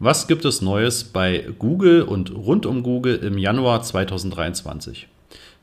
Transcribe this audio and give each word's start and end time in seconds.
Was 0.00 0.26
gibt 0.26 0.44
es 0.44 0.60
Neues 0.60 1.04
bei 1.04 1.46
Google 1.58 2.02
und 2.02 2.34
rund 2.34 2.66
um 2.66 2.82
Google 2.82 3.14
im 3.16 3.38
Januar 3.38 3.80
2023? 3.80 5.06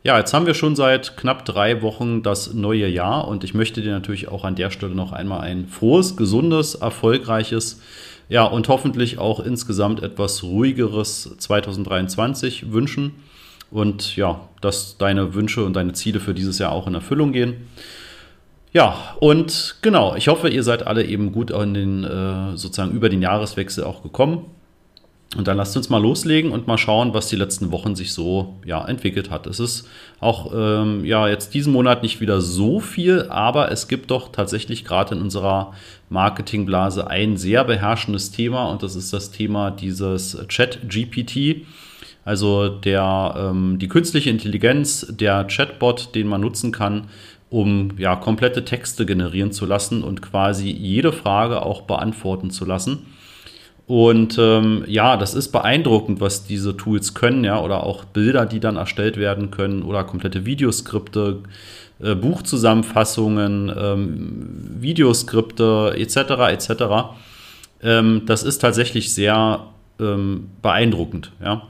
Ja, 0.04 0.18
jetzt 0.18 0.34
haben 0.34 0.46
wir 0.46 0.54
schon 0.54 0.78
seit 0.78 1.18
knapp 1.18 1.44
drei 1.44 1.82
Wochen 1.82 2.24
das 2.24 2.54
neue 2.54 2.88
Jahr 2.88 3.28
und 3.28 3.44
ich 3.44 3.54
möchte 3.54 3.82
dir 3.82 3.92
natürlich 3.92 4.30
auch 4.30 4.46
an 4.46 4.56
der 4.56 4.72
Stelle 4.72 4.96
noch 4.96 5.12
einmal 5.12 5.42
ein 5.42 5.68
frohes, 5.68 6.16
gesundes, 6.16 6.76
erfolgreiches, 6.76 7.82
ja 8.30 8.46
und 8.46 8.70
hoffentlich 8.70 9.20
auch 9.20 9.42
insgesamt 9.42 10.02
etwas 10.02 10.44
ruhigeres 10.44 11.36
2023 11.38 12.72
wünschen 12.72 13.16
und 13.70 14.16
ja, 14.16 14.48
dass 14.62 14.98
deine 14.98 15.34
Wünsche 15.34 15.66
und 15.66 15.76
deine 15.76 15.92
Ziele 15.92 16.22
für 16.22 16.34
dieses 16.34 16.58
Jahr 16.58 16.72
auch 16.72 16.88
in 16.88 16.96
Erfüllung 16.96 17.34
gehen. 17.34 17.68
Ja, 18.74 19.16
und 19.20 19.76
genau, 19.82 20.16
ich 20.16 20.30
hoffe, 20.30 20.50
ihr 20.50 20.64
seid 20.64 20.88
alle 20.88 21.04
eben 21.04 21.34
gut 21.34 21.52
an 21.52 21.74
den, 21.74 22.04
äh, 22.04 22.56
sozusagen 22.56 22.92
über 22.92 23.10
den 23.10 23.22
Jahreswechsel 23.22 23.84
auch 23.84 24.02
gekommen. 24.02 24.46
Und 25.38 25.48
dann 25.48 25.56
lasst 25.56 25.78
uns 25.78 25.90
mal 25.90 26.02
loslegen 26.02 26.52
und 26.52 26.68
mal 26.68 26.78
schauen, 26.78 27.14
was 27.14 27.28
die 27.28 27.38
letzten 27.38 27.72
Wochen 27.72 27.96
sich 27.96 28.12
so 28.12 28.56
ja, 28.66 28.86
entwickelt 28.86 29.30
hat. 29.30 29.48
Es 29.48 29.62
ist 29.62 29.88
auch 30.20 30.52
ähm, 30.54 31.06
ja, 31.06 31.30
jetzt 31.30 31.54
diesen 31.54 31.72
Monat 31.72 32.04
nicht 32.04 32.20
wieder 32.20 32.42
so 32.42 32.82
viel, 32.82 33.28
aber 33.30 33.72
es 33.72 33.88
gibt 33.88 34.12
doch 34.12 34.34
tatsächlich 34.34 34.84
gerade 34.84 35.16
in 35.16 35.22
unserer 35.22 35.74
Marketingblase 36.10 37.08
ein 37.08 37.38
sehr 37.38 37.64
beherrschendes 37.64 38.32
Thema 38.32 38.66
und 38.66 38.84
das 38.84 38.98
ist 38.98 39.14
das 39.14 39.32
Thema 39.32 39.72
dieses 39.72 40.38
Chat-GPT. 40.50 41.66
Also 42.24 42.68
der, 42.68 43.34
ähm, 43.38 43.80
die 43.80 43.88
künstliche 43.88 44.30
Intelligenz, 44.30 45.08
der 45.10 45.46
Chatbot, 45.46 46.14
den 46.14 46.28
man 46.28 46.42
nutzen 46.42 46.72
kann, 46.74 47.08
um 47.52 47.90
ja, 47.98 48.16
komplette 48.16 48.64
Texte 48.66 49.06
generieren 49.06 49.52
zu 49.52 49.66
lassen 49.66 50.04
und 50.04 50.22
quasi 50.22 50.72
jede 50.72 51.12
Frage 51.12 51.62
auch 51.62 51.82
beantworten 51.82 52.50
zu 52.50 52.66
lassen. 52.66 53.06
Und 53.88 54.38
ähm, 54.40 54.86
ja, 54.88 55.18
das 55.18 55.36
ist 55.36 55.50
beeindruckend, 55.50 56.22
was 56.22 56.46
diese 56.46 56.78
Tools 56.78 57.14
können, 57.14 57.44
ja, 57.44 57.60
oder 57.60 57.84
auch 57.84 58.06
Bilder, 58.06 58.46
die 58.46 58.62
dann 58.62 58.78
erstellt 58.78 59.18
werden 59.18 59.52
können, 59.52 59.84
oder 59.84 60.06
komplette 60.06 60.46
Videoskripte, 60.46 61.40
äh, 62.02 62.16
Buchzusammenfassungen, 62.16 63.70
ähm, 63.78 64.78
Videoskripte 64.80 65.94
etc. 65.98 66.18
etc. 66.52 66.84
Ähm, 67.84 68.22
das 68.26 68.44
ist 68.44 68.60
tatsächlich 68.60 69.14
sehr 69.14 69.66
ähm, 70.00 70.52
beeindruckend, 70.62 71.34
ja. 71.44 71.64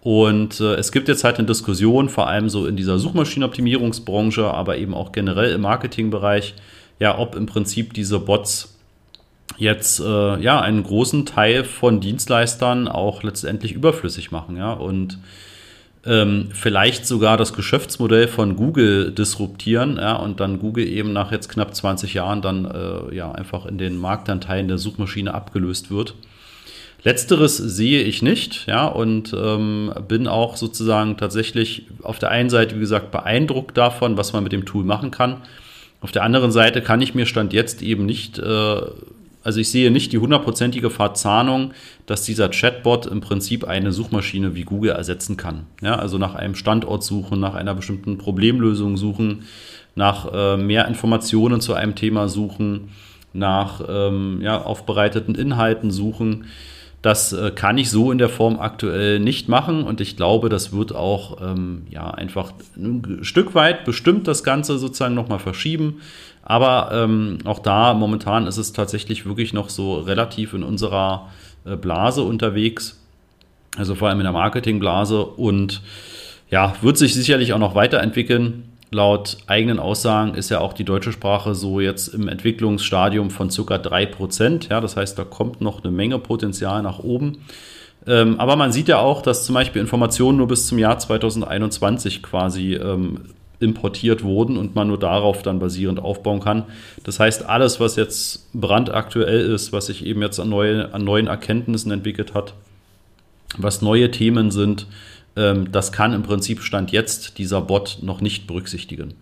Und 0.00 0.60
äh, 0.60 0.74
es 0.74 0.92
gibt 0.92 1.08
jetzt 1.08 1.24
halt 1.24 1.38
eine 1.38 1.46
Diskussion, 1.46 2.08
vor 2.08 2.28
allem 2.28 2.48
so 2.48 2.66
in 2.66 2.76
dieser 2.76 2.98
Suchmaschinenoptimierungsbranche, 2.98 4.44
aber 4.44 4.76
eben 4.78 4.94
auch 4.94 5.12
generell 5.12 5.52
im 5.52 5.62
Marketingbereich, 5.62 6.54
ja, 7.00 7.18
ob 7.18 7.34
im 7.34 7.46
Prinzip 7.46 7.94
diese 7.94 8.20
Bots 8.20 8.76
jetzt 9.56 10.00
äh, 10.00 10.40
ja 10.40 10.60
einen 10.60 10.84
großen 10.84 11.26
Teil 11.26 11.64
von 11.64 12.00
Dienstleistern 12.00 12.86
auch 12.86 13.22
letztendlich 13.22 13.72
überflüssig 13.72 14.30
machen, 14.30 14.56
ja, 14.56 14.72
und 14.72 15.18
ähm, 16.06 16.50
vielleicht 16.52 17.06
sogar 17.06 17.36
das 17.36 17.52
Geschäftsmodell 17.52 18.28
von 18.28 18.54
Google 18.54 19.12
disruptieren, 19.12 19.96
ja, 19.96 20.14
und 20.14 20.38
dann 20.38 20.60
Google 20.60 20.86
eben 20.86 21.12
nach 21.12 21.32
jetzt 21.32 21.48
knapp 21.48 21.74
20 21.74 22.14
Jahren 22.14 22.40
dann 22.40 22.64
äh, 22.66 23.14
ja 23.14 23.32
einfach 23.32 23.66
in 23.66 23.78
den 23.78 23.96
Marktanteilen 23.96 24.68
der 24.68 24.78
Suchmaschine 24.78 25.34
abgelöst 25.34 25.90
wird. 25.90 26.14
Letzteres 27.04 27.56
sehe 27.56 28.02
ich 28.02 28.22
nicht, 28.22 28.66
ja, 28.66 28.86
und 28.86 29.32
ähm, 29.32 29.92
bin 30.08 30.26
auch 30.26 30.56
sozusagen 30.56 31.16
tatsächlich 31.16 31.86
auf 32.02 32.18
der 32.18 32.30
einen 32.30 32.50
Seite, 32.50 32.74
wie 32.74 32.80
gesagt, 32.80 33.12
beeindruckt 33.12 33.76
davon, 33.76 34.16
was 34.16 34.32
man 34.32 34.42
mit 34.42 34.52
dem 34.52 34.64
Tool 34.64 34.84
machen 34.84 35.10
kann. 35.12 35.42
Auf 36.00 36.10
der 36.10 36.24
anderen 36.24 36.50
Seite 36.50 36.82
kann 36.82 37.00
ich 37.00 37.14
mir 37.14 37.26
Stand 37.26 37.52
jetzt 37.52 37.82
eben 37.82 38.04
nicht, 38.04 38.38
äh, 38.38 38.80
also 39.42 39.60
ich 39.60 39.70
sehe 39.70 39.92
nicht 39.92 40.12
die 40.12 40.18
hundertprozentige 40.18 40.90
Verzahnung, 40.90 41.72
dass 42.06 42.22
dieser 42.22 42.48
Chatbot 42.48 43.06
im 43.06 43.20
Prinzip 43.20 43.64
eine 43.64 43.92
Suchmaschine 43.92 44.56
wie 44.56 44.62
Google 44.62 44.90
ersetzen 44.90 45.36
kann. 45.36 45.66
Ja, 45.80 45.96
also 45.96 46.18
nach 46.18 46.34
einem 46.34 46.56
Standort 46.56 47.04
suchen, 47.04 47.38
nach 47.38 47.54
einer 47.54 47.74
bestimmten 47.74 48.18
Problemlösung 48.18 48.96
suchen, 48.96 49.44
nach 49.94 50.32
äh, 50.32 50.56
mehr 50.56 50.88
Informationen 50.88 51.60
zu 51.60 51.74
einem 51.74 51.94
Thema 51.94 52.28
suchen, 52.28 52.90
nach 53.32 53.82
ähm, 53.88 54.40
ja, 54.42 54.62
aufbereiteten 54.62 55.36
Inhalten 55.36 55.90
suchen. 55.90 56.46
Das 57.00 57.32
äh, 57.32 57.52
kann 57.52 57.78
ich 57.78 57.90
so 57.90 58.10
in 58.10 58.18
der 58.18 58.28
Form 58.28 58.58
aktuell 58.58 59.20
nicht 59.20 59.48
machen 59.48 59.84
und 59.84 60.00
ich 60.00 60.16
glaube, 60.16 60.48
das 60.48 60.72
wird 60.72 60.94
auch 60.94 61.40
ähm, 61.40 61.86
ja, 61.90 62.10
einfach 62.10 62.52
ein 62.76 63.20
Stück 63.22 63.54
weit 63.54 63.84
bestimmt 63.84 64.26
das 64.26 64.42
Ganze 64.42 64.78
sozusagen 64.78 65.14
nochmal 65.14 65.38
verschieben. 65.38 66.00
Aber 66.42 66.90
ähm, 66.92 67.38
auch 67.44 67.60
da 67.60 67.94
momentan 67.94 68.46
ist 68.46 68.56
es 68.56 68.72
tatsächlich 68.72 69.26
wirklich 69.26 69.52
noch 69.52 69.68
so 69.68 69.98
relativ 69.98 70.54
in 70.54 70.62
unserer 70.64 71.28
äh, 71.64 71.76
Blase 71.76 72.22
unterwegs, 72.22 73.00
also 73.76 73.94
vor 73.94 74.08
allem 74.08 74.18
in 74.18 74.24
der 74.24 74.32
Marketingblase 74.32 75.22
und 75.24 75.82
ja, 76.50 76.74
wird 76.80 76.96
sich 76.96 77.14
sicherlich 77.14 77.52
auch 77.52 77.58
noch 77.58 77.74
weiterentwickeln. 77.74 78.64
Laut 78.90 79.36
eigenen 79.46 79.78
Aussagen 79.78 80.34
ist 80.34 80.48
ja 80.48 80.60
auch 80.60 80.72
die 80.72 80.84
deutsche 80.84 81.12
Sprache 81.12 81.54
so 81.54 81.78
jetzt 81.80 82.08
im 82.08 82.26
Entwicklungsstadium 82.26 83.30
von 83.30 83.48
ca. 83.48 83.76
3%. 83.76 84.70
Ja, 84.70 84.80
das 84.80 84.96
heißt, 84.96 85.18
da 85.18 85.24
kommt 85.24 85.60
noch 85.60 85.84
eine 85.84 85.92
Menge 85.92 86.18
Potenzial 86.18 86.82
nach 86.82 86.98
oben. 86.98 87.38
Ähm, 88.06 88.40
aber 88.40 88.56
man 88.56 88.72
sieht 88.72 88.88
ja 88.88 88.98
auch, 88.98 89.20
dass 89.20 89.44
zum 89.44 89.54
Beispiel 89.54 89.82
Informationen 89.82 90.38
nur 90.38 90.48
bis 90.48 90.66
zum 90.66 90.78
Jahr 90.78 90.98
2021 90.98 92.22
quasi 92.22 92.74
ähm, 92.74 93.20
importiert 93.60 94.22
wurden 94.22 94.56
und 94.56 94.74
man 94.74 94.88
nur 94.88 94.98
darauf 94.98 95.42
dann 95.42 95.58
basierend 95.58 96.00
aufbauen 96.00 96.40
kann. 96.40 96.64
Das 97.04 97.20
heißt, 97.20 97.44
alles, 97.44 97.80
was 97.80 97.96
jetzt 97.96 98.48
brandaktuell 98.54 99.40
ist, 99.40 99.72
was 99.72 99.86
sich 99.86 100.06
eben 100.06 100.22
jetzt 100.22 100.38
an, 100.38 100.48
neue, 100.48 100.94
an 100.94 101.04
neuen 101.04 101.26
Erkenntnissen 101.26 101.90
entwickelt 101.90 102.34
hat, 102.34 102.54
was 103.56 103.82
neue 103.82 104.10
Themen 104.10 104.50
sind, 104.50 104.86
das 105.70 105.92
kann 105.92 106.12
im 106.12 106.22
Prinzip 106.22 106.62
Stand 106.62 106.90
jetzt 106.90 107.38
dieser 107.38 107.60
Bot 107.60 107.98
noch 108.02 108.20
nicht 108.20 108.46
berücksichtigen. 108.46 109.14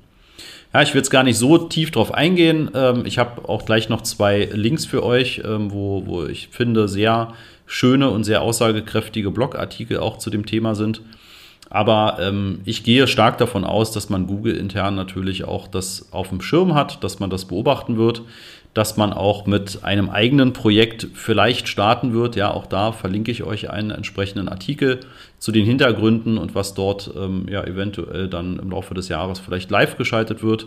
Ja, 0.72 0.82
ich 0.82 0.92
will 0.92 0.98
jetzt 0.98 1.10
gar 1.10 1.22
nicht 1.22 1.38
so 1.38 1.58
tief 1.58 1.90
drauf 1.90 2.12
eingehen. 2.12 2.70
Ähm, 2.74 3.04
ich 3.06 3.18
habe 3.18 3.48
auch 3.48 3.64
gleich 3.64 3.88
noch 3.88 4.02
zwei 4.02 4.48
Links 4.52 4.84
für 4.84 5.02
euch, 5.02 5.42
ähm, 5.44 5.72
wo, 5.72 6.06
wo 6.06 6.24
ich 6.24 6.48
finde, 6.48 6.88
sehr 6.88 7.32
schöne 7.66 8.10
und 8.10 8.24
sehr 8.24 8.42
aussagekräftige 8.42 9.30
Blogartikel 9.30 9.98
auch 9.98 10.18
zu 10.18 10.30
dem 10.30 10.46
Thema 10.46 10.74
sind. 10.74 11.00
Aber 11.70 12.18
ähm, 12.20 12.60
ich 12.64 12.84
gehe 12.84 13.06
stark 13.06 13.38
davon 13.38 13.64
aus, 13.64 13.90
dass 13.90 14.08
man 14.08 14.26
Google 14.26 14.56
intern 14.56 14.94
natürlich 14.94 15.44
auch 15.44 15.66
das 15.66 16.12
auf 16.12 16.28
dem 16.28 16.40
Schirm 16.40 16.74
hat, 16.74 17.02
dass 17.02 17.18
man 17.18 17.30
das 17.30 17.46
beobachten 17.46 17.96
wird 17.96 18.22
dass 18.76 18.98
man 18.98 19.14
auch 19.14 19.46
mit 19.46 19.84
einem 19.84 20.10
eigenen 20.10 20.52
Projekt 20.52 21.08
vielleicht 21.14 21.66
starten 21.66 22.12
wird. 22.12 22.36
Ja, 22.36 22.50
auch 22.50 22.66
da 22.66 22.92
verlinke 22.92 23.30
ich 23.30 23.42
euch 23.42 23.70
einen 23.70 23.90
entsprechenden 23.90 24.50
Artikel 24.50 25.00
zu 25.38 25.50
den 25.50 25.64
Hintergründen 25.64 26.36
und 26.36 26.54
was 26.54 26.74
dort 26.74 27.10
ähm, 27.16 27.46
ja 27.48 27.64
eventuell 27.64 28.28
dann 28.28 28.58
im 28.58 28.68
Laufe 28.68 28.92
des 28.92 29.08
Jahres 29.08 29.38
vielleicht 29.38 29.70
live 29.70 29.96
geschaltet 29.96 30.42
wird. 30.42 30.66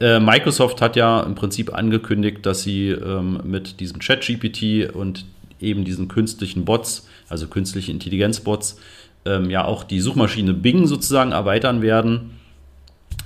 Äh, 0.00 0.18
Microsoft 0.18 0.80
hat 0.80 0.96
ja 0.96 1.20
im 1.20 1.34
Prinzip 1.34 1.74
angekündigt, 1.74 2.46
dass 2.46 2.62
sie 2.62 2.88
ähm, 2.88 3.40
mit 3.44 3.80
diesem 3.80 3.98
ChatGPT 3.98 4.88
und 4.90 5.26
eben 5.60 5.84
diesen 5.84 6.08
künstlichen 6.08 6.64
Bots, 6.64 7.06
also 7.28 7.48
künstliche 7.48 7.92
Intelligenzbots, 7.92 8.80
ähm, 9.26 9.50
ja 9.50 9.66
auch 9.66 9.84
die 9.84 10.00
Suchmaschine 10.00 10.54
Bing 10.54 10.86
sozusagen 10.86 11.32
erweitern 11.32 11.82
werden 11.82 12.39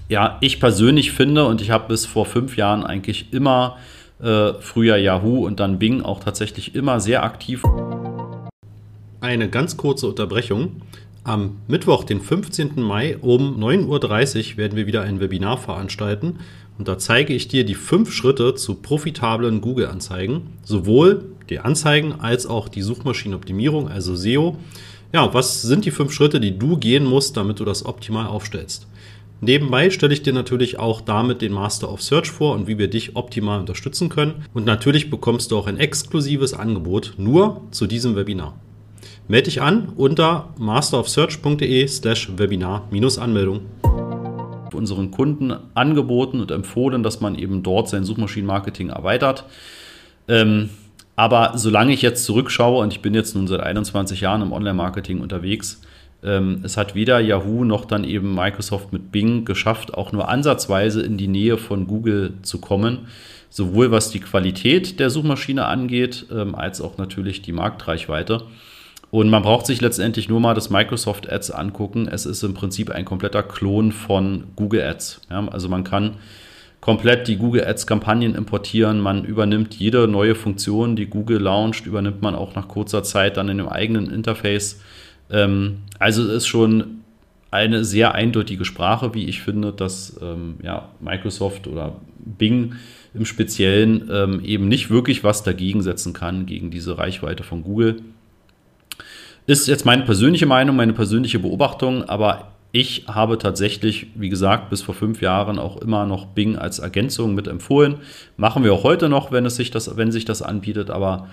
ja, 0.09 0.38
ich 0.41 0.60
persönlich 0.60 1.12
finde, 1.12 1.47
und 1.47 1.60
ich 1.60 1.70
habe 1.70 1.88
bis 1.88 2.06
vor 2.06 2.26
fünf 2.26 2.56
Jahren 2.56 2.84
eigentlich 2.84 3.32
immer 3.32 3.78
äh, 4.22 4.53
früher 4.60 4.97
Yahoo 4.97 5.47
und 5.47 5.60
dann 5.60 5.78
Bing 5.78 6.03
auch 6.03 6.20
tatsächlich 6.20 6.75
immer 6.75 7.00
sehr 7.00 7.22
aktiv. 7.22 7.62
Eine 9.20 9.48
ganz 9.48 9.76
kurze 9.76 10.06
Unterbrechung. 10.09 10.82
Am 11.25 11.56
Mittwoch, 11.69 12.04
den 12.04 12.20
15. 12.20 12.82
Mai 12.82 13.16
um 13.16 13.59
9.30 13.59 14.53
Uhr 14.53 14.56
werden 14.59 14.76
wir 14.76 14.87
wieder 14.87 15.03
ein 15.03 15.20
Webinar 15.20 15.56
veranstalten 15.56 16.38
und 16.76 16.87
da 16.87 16.98
zeige 16.98 17.32
ich 17.32 17.48
dir 17.48 17.64
die 17.64 17.75
fünf 17.75 18.12
Schritte 18.12 18.54
zu 18.54 18.75
profitablen 18.75 19.62
Google-Anzeigen, 19.62 20.43
sowohl 20.64 21.25
die 21.48 21.60
Anzeigen 21.60 22.20
als 22.20 22.47
auch 22.47 22.69
die 22.69 22.82
Suchmaschinenoptimierung, 22.82 23.88
also 23.88 24.17
SEO. 24.17 24.56
Ja, 25.12 25.32
was 25.32 25.62
sind 25.62 25.84
die 25.84 25.93
fünf 25.93 26.12
Schritte, 26.12 26.40
die 26.40 26.58
du 26.58 26.76
gehen 26.76 27.05
musst, 27.05 27.37
damit 27.37 27.61
du 27.61 27.64
das 27.64 27.87
optimal 27.87 28.26
aufstellst? 28.26 28.87
Nebenbei 29.44 29.91
stelle 29.91 30.14
ich 30.14 30.23
dir 30.23 30.32
natürlich 30.32 30.79
auch 30.79 31.02
damit 31.02 31.43
den 31.43 31.52
Master 31.52 31.93
of 31.93 32.00
Search 32.00 32.31
vor 32.31 32.55
und 32.55 32.67
wie 32.67 32.79
wir 32.79 32.88
dich 32.88 33.14
optimal 33.14 33.61
unterstützen 33.61 34.08
können. 34.08 34.46
Und 34.55 34.64
natürlich 34.64 35.11
bekommst 35.11 35.50
du 35.50 35.58
auch 35.58 35.67
ein 35.67 35.79
exklusives 35.79 36.55
Angebot 36.55 37.14
nur 37.19 37.61
zu 37.70 37.87
diesem 37.87 38.17
Webinar. 38.17 38.58
Melde 39.29 39.44
dich 39.44 39.61
an 39.61 39.93
unter 39.96 40.55
masterofsearch.de 40.58 41.87
slash 41.88 42.31
Webinar-Anmeldung. 42.38 43.61
Unseren 44.73 45.11
Kunden 45.11 45.55
angeboten 45.75 46.40
und 46.40 46.50
empfohlen, 46.50 47.02
dass 47.02 47.20
man 47.20 47.35
eben 47.35 47.62
dort 47.62 47.90
sein 47.90 48.05
Suchmaschinenmarketing 48.05 48.88
erweitert. 48.88 49.44
Ähm, 50.26 50.70
aber 51.17 51.52
solange 51.56 51.93
ich 51.93 52.00
jetzt 52.00 52.25
zurückschaue 52.25 52.82
und 52.82 52.94
ich 52.94 53.02
bin 53.02 53.12
jetzt 53.12 53.35
nun 53.37 53.47
seit 53.47 53.61
21 53.61 54.23
Jahren 54.23 54.40
im 54.40 54.52
Online-Marketing 54.52 55.20
unterwegs, 55.20 55.82
ähm, 56.25 56.61
es 56.62 56.76
hat 56.76 56.94
weder 56.94 57.21
Yahoo 57.21 57.65
noch 57.65 57.85
dann 57.85 58.05
eben 58.05 58.35
Microsoft 58.35 58.93
mit 58.93 59.12
Bing 59.12 59.44
geschafft, 59.44 59.94
auch 59.94 60.12
nur 60.12 60.29
ansatzweise 60.29 61.03
in 61.03 61.17
die 61.17 61.29
Nähe 61.29 61.59
von 61.59 61.87
Google 61.87 62.35
zu 62.43 62.61
kommen, 62.61 63.06
sowohl 63.50 63.91
was 63.91 64.11
die 64.11 64.21
Qualität 64.21 64.99
der 65.00 65.11
Suchmaschine 65.11 65.67
angeht, 65.67 66.26
ähm, 66.32 66.55
als 66.55 66.81
auch 66.81 66.99
natürlich 66.99 67.43
die 67.43 67.53
Marktreichweite. 67.53 68.43
Und 69.11 69.31
man 69.31 69.43
braucht 69.43 69.67
sich 69.67 69.81
letztendlich 69.81 70.29
nur 70.29 70.41
mal 70.41 70.55
das 70.55 70.71
Microsoft 70.71 71.31
Ads 71.31 71.53
angucken. 71.53 72.09
Es 72.11 72.26
ist 72.26 72.43
im 72.43 72.55
Prinzip 72.55 72.91
ein 72.91 73.05
kompletter 73.05 73.44
Klon 73.44 73.93
von 73.93 74.44
Google 74.56 74.82
Ads. 74.82 75.21
Ja, 75.31 75.47
also 75.47 75.69
man 75.69 75.85
kann 75.85 76.15
komplett 76.81 77.29
die 77.29 77.37
Google 77.37 77.65
Ads 77.65 77.87
Kampagnen 77.87 78.35
importieren. 78.35 78.99
Man 78.99 79.25
übernimmt 79.25 79.75
jede 79.75 80.09
neue 80.09 80.35
Funktion, 80.35 80.97
die 80.97 81.06
Google 81.06 81.38
launcht, 81.38 81.87
übernimmt 81.87 82.23
man 82.23 82.35
auch 82.35 82.56
nach 82.56 82.67
kurzer 82.67 83.05
Zeit 83.05 83.37
dann 83.37 83.49
in 83.49 83.59
dem 83.59 83.69
eigenen 83.69 84.11
Interface. 84.11 84.81
Ähm, 85.31 85.79
also 85.99 86.23
es 86.23 86.29
ist 86.29 86.47
schon 86.47 87.03
eine 87.50 87.85
sehr 87.85 88.15
eindeutige 88.15 88.65
Sprache, 88.65 89.15
wie 89.15 89.26
ich 89.26 89.41
finde, 89.41 89.73
dass 89.73 90.19
ähm, 90.21 90.56
ja, 90.62 90.88
Microsoft 91.00 91.69
oder 91.69 92.00
Bing 92.19 92.75
im 93.15 93.25
Speziellen 93.25 94.11
ähm, 94.11 94.41
eben 94.44 94.67
nicht 94.67 94.91
wirklich 94.91 95.23
was 95.23 95.44
dagegen 95.44 95.81
setzen 95.81 96.12
kann, 96.12 96.47
gegen 96.47 96.71
diese 96.71 96.99
Reichweite 96.99 97.44
von 97.44 97.62
Google. 97.62 98.03
Ist 99.47 99.69
jetzt 99.69 99.85
meine 99.85 100.05
persönliche 100.05 100.47
Meinung, 100.47 100.75
meine 100.75 100.94
persönliche 100.94 101.38
Beobachtung, 101.38 102.03
aber 102.05 102.49
ich 102.73 103.05
habe 103.06 103.38
tatsächlich, 103.38 104.09
wie 104.17 104.31
gesagt, 104.31 104.69
bis 104.69 104.82
vor 104.82 104.97
fünf 104.97 105.21
Jahren 105.21 105.61
auch 105.61 105.76
immer 105.76 106.06
noch 106.06 106.26
Bing 106.26 106.56
als 106.56 106.81
Ergänzung 106.81 107.37
mit 107.37 107.47
empfohlen. 107.47 107.99
Machen 108.37 108.65
wir 108.65 108.73
auch 108.73 108.82
heute 108.82 109.09
noch, 109.09 109.31
wenn 109.31 109.47
es 109.47 109.55
sich 109.55 109.71
das, 109.71 109.97
wenn 109.97 110.11
sich 110.11 110.25
das 110.25 110.43
anbietet, 110.43 110.91
aber 110.91 111.29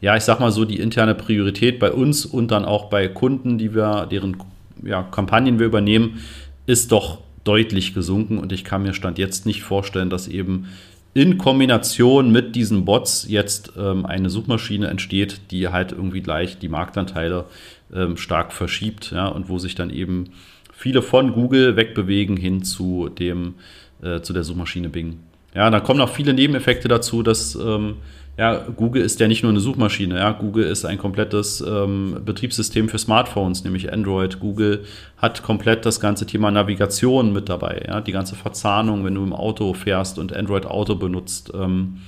ja, 0.00 0.16
ich 0.16 0.22
sag 0.22 0.40
mal 0.40 0.52
so, 0.52 0.64
die 0.64 0.78
interne 0.78 1.14
Priorität 1.14 1.78
bei 1.78 1.92
uns 1.92 2.24
und 2.24 2.50
dann 2.50 2.64
auch 2.64 2.88
bei 2.88 3.08
Kunden, 3.08 3.58
die 3.58 3.74
wir, 3.74 4.06
deren 4.10 4.36
ja, 4.82 5.02
Kampagnen 5.02 5.58
wir 5.58 5.66
übernehmen, 5.66 6.20
ist 6.66 6.92
doch 6.92 7.18
deutlich 7.44 7.94
gesunken 7.94 8.38
und 8.38 8.52
ich 8.52 8.64
kann 8.64 8.82
mir 8.82 8.92
Stand 8.92 9.18
jetzt 9.18 9.46
nicht 9.46 9.62
vorstellen, 9.62 10.10
dass 10.10 10.28
eben 10.28 10.68
in 11.14 11.38
Kombination 11.38 12.30
mit 12.30 12.54
diesen 12.54 12.84
Bots 12.84 13.26
jetzt 13.28 13.72
ähm, 13.76 14.06
eine 14.06 14.30
Suchmaschine 14.30 14.88
entsteht, 14.88 15.40
die 15.50 15.68
halt 15.68 15.92
irgendwie 15.92 16.20
gleich 16.20 16.58
die 16.58 16.68
Marktanteile 16.68 17.46
ähm, 17.92 18.16
stark 18.16 18.52
verschiebt 18.52 19.10
ja, 19.12 19.26
und 19.26 19.48
wo 19.48 19.58
sich 19.58 19.74
dann 19.74 19.90
eben 19.90 20.30
viele 20.72 21.02
von 21.02 21.32
Google 21.32 21.74
wegbewegen 21.76 22.36
hin 22.36 22.62
zu 22.62 23.08
dem 23.08 23.54
äh, 24.02 24.20
zu 24.20 24.32
der 24.32 24.44
Suchmaschine 24.44 24.90
Bing. 24.90 25.18
Ja, 25.54 25.70
da 25.70 25.80
kommen 25.80 25.98
noch 25.98 26.10
viele 26.10 26.34
Nebeneffekte 26.34 26.86
dazu, 26.86 27.22
dass 27.22 27.56
ähm, 27.56 27.96
ja, 28.38 28.64
Google 28.76 29.02
ist 29.02 29.18
ja 29.18 29.26
nicht 29.26 29.42
nur 29.42 29.50
eine 29.50 29.58
Suchmaschine. 29.58 30.16
Ja, 30.16 30.30
Google 30.30 30.64
ist 30.64 30.84
ein 30.84 30.96
komplettes 30.96 31.60
ähm, 31.60 32.20
Betriebssystem 32.24 32.88
für 32.88 32.98
Smartphones, 32.98 33.64
nämlich 33.64 33.92
Android. 33.92 34.38
Google 34.38 34.84
hat 35.16 35.42
komplett 35.42 35.84
das 35.84 35.98
ganze 35.98 36.24
Thema 36.24 36.52
Navigation 36.52 37.32
mit 37.32 37.48
dabei. 37.48 37.84
Ja, 37.88 38.00
die 38.00 38.12
ganze 38.12 38.36
Verzahnung, 38.36 39.04
wenn 39.04 39.16
du 39.16 39.24
im 39.24 39.32
Auto 39.32 39.74
fährst 39.74 40.20
und 40.20 40.32
Android 40.32 40.66
Auto 40.66 40.94
benutzt. 40.94 41.50
Ähm, 41.52 41.98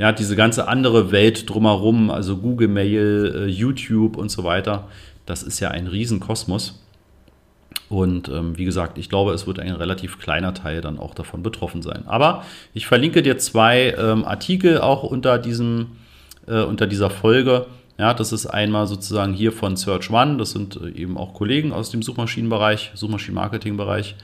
ja, 0.00 0.10
diese 0.10 0.34
ganze 0.34 0.66
andere 0.66 1.12
Welt 1.12 1.48
drumherum, 1.48 2.10
also 2.10 2.38
Google 2.38 2.68
Mail, 2.68 3.34
äh, 3.36 3.46
YouTube 3.46 4.16
und 4.16 4.32
so 4.32 4.42
weiter. 4.42 4.88
Das 5.26 5.44
ist 5.44 5.60
ja 5.60 5.70
ein 5.70 5.86
Riesenkosmos. 5.86 6.82
Und 7.88 8.28
ähm, 8.28 8.58
wie 8.58 8.64
gesagt, 8.64 8.98
ich 8.98 9.08
glaube, 9.08 9.32
es 9.32 9.46
wird 9.46 9.60
ein 9.60 9.72
relativ 9.72 10.18
kleiner 10.18 10.52
Teil 10.52 10.80
dann 10.80 10.98
auch 10.98 11.14
davon 11.14 11.42
betroffen 11.42 11.82
sein. 11.82 12.04
Aber 12.06 12.44
ich 12.74 12.86
verlinke 12.86 13.22
dir 13.22 13.38
zwei 13.38 13.94
ähm, 13.98 14.24
Artikel 14.24 14.80
auch 14.80 15.02
unter, 15.02 15.38
diesem, 15.38 15.96
äh, 16.46 16.62
unter 16.62 16.86
dieser 16.86 17.08
Folge. 17.08 17.66
Ja, 17.98 18.14
das 18.14 18.32
ist 18.32 18.46
einmal 18.46 18.86
sozusagen 18.86 19.32
hier 19.32 19.52
von 19.52 19.76
Search 19.76 20.10
One. 20.10 20.36
Das 20.36 20.50
sind 20.50 20.78
äh, 20.80 20.90
eben 20.90 21.16
auch 21.16 21.32
Kollegen 21.32 21.72
aus 21.72 21.90
dem 21.90 22.02
Suchmaschinenbereich, 22.02 22.92
Suchmaschinenmarketingbereich. 22.94 24.16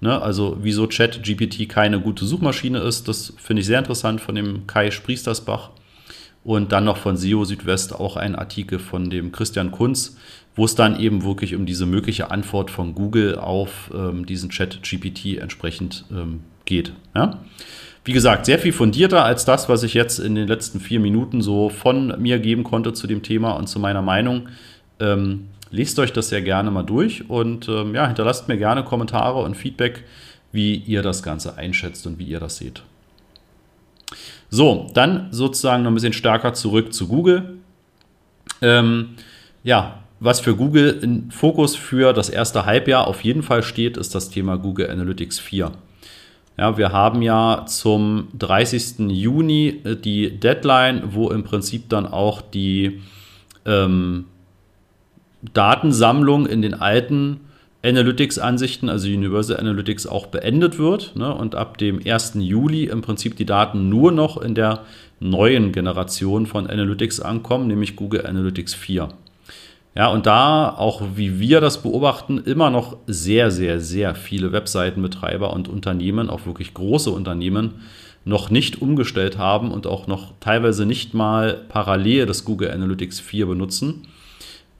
Ne, 0.00 0.22
also 0.22 0.58
wieso 0.60 0.86
ChatGPT 0.86 1.68
keine 1.68 2.00
gute 2.00 2.24
Suchmaschine 2.24 2.78
ist, 2.78 3.08
das 3.08 3.32
finde 3.36 3.60
ich 3.60 3.66
sehr 3.66 3.80
interessant 3.80 4.20
von 4.20 4.36
dem 4.36 4.68
Kai 4.68 4.92
Spriestersbach. 4.92 5.70
Und 6.44 6.70
dann 6.70 6.84
noch 6.84 6.96
von 6.96 7.16
SEO 7.16 7.44
Südwest 7.44 7.94
auch 7.94 8.16
ein 8.16 8.36
Artikel 8.36 8.78
von 8.78 9.10
dem 9.10 9.32
Christian 9.32 9.72
Kunz, 9.72 10.16
wo 10.58 10.64
es 10.64 10.74
dann 10.74 10.98
eben 10.98 11.22
wirklich 11.22 11.54
um 11.54 11.66
diese 11.66 11.86
mögliche 11.86 12.32
Antwort 12.32 12.72
von 12.72 12.92
Google 12.92 13.38
auf 13.38 13.92
ähm, 13.94 14.26
diesen 14.26 14.50
Chat 14.50 14.82
GPT 14.82 15.38
entsprechend 15.38 16.04
ähm, 16.10 16.40
geht. 16.64 16.92
Ja? 17.14 17.38
Wie 18.04 18.12
gesagt, 18.12 18.44
sehr 18.44 18.58
viel 18.58 18.72
fundierter 18.72 19.24
als 19.24 19.44
das, 19.44 19.68
was 19.68 19.84
ich 19.84 19.94
jetzt 19.94 20.18
in 20.18 20.34
den 20.34 20.48
letzten 20.48 20.80
vier 20.80 20.98
Minuten 20.98 21.42
so 21.42 21.68
von 21.68 22.20
mir 22.20 22.40
geben 22.40 22.64
konnte 22.64 22.92
zu 22.92 23.06
dem 23.06 23.22
Thema 23.22 23.52
und 23.52 23.68
zu 23.68 23.78
meiner 23.78 24.02
Meinung. 24.02 24.48
Ähm, 24.98 25.46
lest 25.70 25.96
euch 26.00 26.12
das 26.12 26.28
sehr 26.28 26.42
gerne 26.42 26.72
mal 26.72 26.82
durch 26.82 27.30
und 27.30 27.68
ähm, 27.68 27.94
ja, 27.94 28.08
hinterlasst 28.08 28.48
mir 28.48 28.56
gerne 28.56 28.82
Kommentare 28.82 29.40
und 29.40 29.56
Feedback, 29.56 30.02
wie 30.50 30.74
ihr 30.74 31.02
das 31.02 31.22
Ganze 31.22 31.56
einschätzt 31.56 32.04
und 32.04 32.18
wie 32.18 32.24
ihr 32.24 32.40
das 32.40 32.56
seht. 32.56 32.82
So, 34.50 34.88
dann 34.92 35.28
sozusagen 35.30 35.84
noch 35.84 35.92
ein 35.92 35.94
bisschen 35.94 36.14
stärker 36.14 36.52
zurück 36.52 36.92
zu 36.92 37.06
Google. 37.06 37.58
Ähm, 38.60 39.10
ja, 39.62 40.00
was 40.20 40.40
für 40.40 40.56
Google 40.56 40.98
im 41.02 41.30
Fokus 41.30 41.76
für 41.76 42.12
das 42.12 42.28
erste 42.28 42.66
Halbjahr 42.66 43.06
auf 43.06 43.22
jeden 43.22 43.42
Fall 43.42 43.62
steht, 43.62 43.96
ist 43.96 44.14
das 44.14 44.30
Thema 44.30 44.56
Google 44.56 44.90
Analytics 44.90 45.38
4. 45.38 45.72
Ja, 46.56 46.76
wir 46.76 46.90
haben 46.90 47.22
ja 47.22 47.66
zum 47.66 48.28
30. 48.36 49.10
Juni 49.10 49.80
äh, 49.84 49.94
die 49.94 50.40
Deadline, 50.40 51.14
wo 51.14 51.30
im 51.30 51.44
Prinzip 51.44 51.88
dann 51.88 52.04
auch 52.06 52.42
die 52.42 53.00
ähm, 53.64 54.24
Datensammlung 55.54 56.46
in 56.46 56.62
den 56.62 56.74
alten 56.74 57.40
Analytics-Ansichten, 57.84 58.88
also 58.88 59.06
Universal 59.06 59.58
Analytics, 59.58 60.08
auch 60.08 60.26
beendet 60.26 60.78
wird. 60.78 61.14
Ne? 61.14 61.32
Und 61.32 61.54
ab 61.54 61.78
dem 61.78 62.00
1. 62.04 62.32
Juli 62.40 62.86
im 62.86 63.02
Prinzip 63.02 63.36
die 63.36 63.46
Daten 63.46 63.88
nur 63.88 64.10
noch 64.10 64.36
in 64.36 64.56
der 64.56 64.80
neuen 65.20 65.70
Generation 65.70 66.46
von 66.46 66.66
Analytics 66.66 67.20
ankommen, 67.20 67.68
nämlich 67.68 67.94
Google 67.94 68.26
Analytics 68.26 68.74
4. 68.74 69.10
Ja, 69.94 70.08
und 70.08 70.26
da, 70.26 70.70
auch 70.70 71.02
wie 71.16 71.40
wir 71.40 71.60
das 71.60 71.82
beobachten, 71.82 72.38
immer 72.38 72.70
noch 72.70 72.98
sehr, 73.06 73.50
sehr, 73.50 73.80
sehr 73.80 74.14
viele 74.14 74.52
Webseitenbetreiber 74.52 75.52
und 75.52 75.68
Unternehmen, 75.68 76.30
auch 76.30 76.46
wirklich 76.46 76.74
große 76.74 77.10
Unternehmen, 77.10 77.82
noch 78.24 78.50
nicht 78.50 78.82
umgestellt 78.82 79.38
haben 79.38 79.72
und 79.72 79.86
auch 79.86 80.06
noch 80.06 80.34
teilweise 80.40 80.86
nicht 80.86 81.14
mal 81.14 81.64
parallel 81.68 82.26
das 82.26 82.44
Google 82.44 82.70
Analytics 82.70 83.20
4 83.20 83.46
benutzen, 83.46 84.06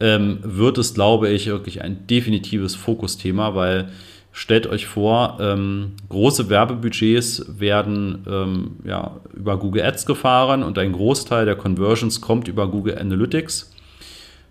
ähm, 0.00 0.38
wird 0.42 0.78
es, 0.78 0.94
glaube 0.94 1.30
ich, 1.30 1.46
wirklich 1.46 1.82
ein 1.82 2.06
definitives 2.06 2.74
Fokusthema, 2.74 3.54
weil 3.54 3.88
stellt 4.32 4.66
euch 4.66 4.86
vor, 4.86 5.38
ähm, 5.40 5.92
große 6.08 6.48
Werbebudgets 6.48 7.58
werden 7.58 8.24
ähm, 8.28 8.76
ja, 8.84 9.16
über 9.34 9.58
Google 9.58 9.82
Ads 9.82 10.06
gefahren 10.06 10.62
und 10.62 10.78
ein 10.78 10.92
Großteil 10.92 11.44
der 11.44 11.56
Conversions 11.56 12.20
kommt 12.20 12.46
über 12.46 12.68
Google 12.68 12.98
Analytics. 12.98 13.72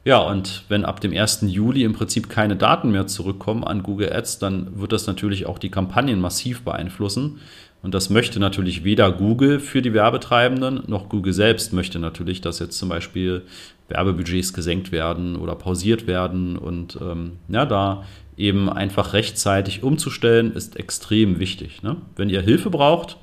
Ja, 0.07 0.19
und 0.19 0.63
wenn 0.69 0.85
ab 0.85 1.01
dem 1.01 1.11
1. 1.11 1.41
Juli 1.47 1.83
im 1.83 1.91
Prinzip 1.91 2.29
keine 2.29 2.55
Daten 2.55 2.91
mehr 2.91 3.07
zurückkommen 3.07 3.65
an 3.65 3.83
Google 3.83 4.13
Ads, 4.13 4.39
dann 4.39 4.79
wird 4.79 4.93
das 4.93 5.05
natürlich 5.05 5.47
auch 5.47 5.59
die 5.59 5.69
Kampagnen 5.69 6.21
massiv 6.21 6.61
beeinflussen. 6.61 7.41
Und 7.83 7.93
das 7.93 8.09
möchte 8.09 8.39
natürlich 8.39 8.85
weder 8.85 9.11
Google 9.11 9.59
für 9.59 9.81
die 9.81 9.93
Werbetreibenden, 9.93 10.83
noch 10.87 11.09
Google 11.09 11.33
selbst 11.33 11.73
möchte 11.73 11.99
natürlich, 11.99 12.39
dass 12.39 12.59
jetzt 12.59 12.77
zum 12.77 12.87
Beispiel 12.87 13.41
Werbebudgets 13.89 14.53
gesenkt 14.53 14.93
werden 14.93 15.35
oder 15.35 15.55
pausiert 15.55 16.07
werden. 16.07 16.57
Und 16.57 16.97
ähm, 17.01 17.33
ja, 17.49 17.65
da 17.65 18.05
eben 18.37 18.69
einfach 18.69 19.11
rechtzeitig 19.11 19.83
umzustellen, 19.83 20.53
ist 20.53 20.77
extrem 20.77 21.37
wichtig. 21.39 21.83
Ne? 21.83 21.97
Wenn 22.15 22.29
ihr 22.29 22.39
Hilfe 22.39 22.69
braucht, 22.69 23.17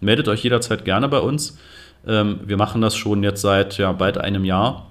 meldet 0.00 0.26
euch 0.26 0.42
jederzeit 0.42 0.84
gerne 0.84 1.08
bei 1.08 1.20
uns. 1.20 1.58
Ähm, 2.04 2.40
wir 2.44 2.56
machen 2.56 2.80
das 2.80 2.96
schon 2.96 3.22
jetzt 3.22 3.40
seit 3.40 3.78
ja, 3.78 3.92
bald 3.92 4.18
einem 4.18 4.44
Jahr 4.44 4.90